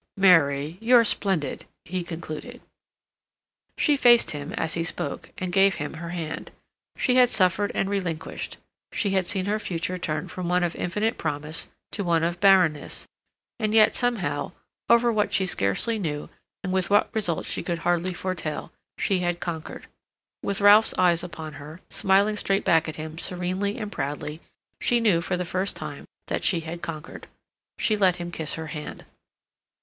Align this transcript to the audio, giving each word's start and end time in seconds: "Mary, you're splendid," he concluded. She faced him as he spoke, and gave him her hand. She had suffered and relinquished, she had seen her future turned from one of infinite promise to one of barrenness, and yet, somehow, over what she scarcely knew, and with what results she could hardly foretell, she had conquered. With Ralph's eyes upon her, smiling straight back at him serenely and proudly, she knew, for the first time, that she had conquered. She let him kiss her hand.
"Mary, 0.17 0.79
you're 0.81 1.03
splendid," 1.03 1.65
he 1.85 2.01
concluded. 2.03 2.59
She 3.77 3.95
faced 3.95 4.31
him 4.31 4.51
as 4.53 4.73
he 4.73 4.83
spoke, 4.83 5.29
and 5.37 5.53
gave 5.53 5.75
him 5.75 5.93
her 5.93 6.09
hand. 6.09 6.49
She 6.97 7.17
had 7.17 7.29
suffered 7.29 7.71
and 7.75 7.87
relinquished, 7.87 8.57
she 8.91 9.11
had 9.11 9.27
seen 9.27 9.45
her 9.45 9.59
future 9.59 9.99
turned 9.99 10.31
from 10.31 10.49
one 10.49 10.63
of 10.63 10.75
infinite 10.75 11.19
promise 11.19 11.67
to 11.91 12.03
one 12.03 12.23
of 12.23 12.39
barrenness, 12.39 13.07
and 13.59 13.75
yet, 13.75 13.93
somehow, 13.93 14.53
over 14.89 15.13
what 15.13 15.33
she 15.33 15.45
scarcely 15.45 15.99
knew, 15.99 16.29
and 16.63 16.73
with 16.73 16.89
what 16.89 17.13
results 17.13 17.47
she 17.51 17.61
could 17.61 17.77
hardly 17.85 18.11
foretell, 18.15 18.71
she 18.97 19.19
had 19.19 19.39
conquered. 19.39 19.85
With 20.41 20.61
Ralph's 20.61 20.95
eyes 20.97 21.23
upon 21.23 21.53
her, 21.61 21.79
smiling 21.91 22.37
straight 22.37 22.65
back 22.65 22.89
at 22.89 22.95
him 22.95 23.19
serenely 23.19 23.77
and 23.77 23.91
proudly, 23.91 24.41
she 24.79 24.99
knew, 24.99 25.21
for 25.21 25.37
the 25.37 25.45
first 25.45 25.75
time, 25.75 26.05
that 26.25 26.43
she 26.43 26.61
had 26.61 26.81
conquered. 26.81 27.27
She 27.77 27.95
let 27.95 28.15
him 28.15 28.31
kiss 28.31 28.55
her 28.55 28.65
hand. 28.65 29.05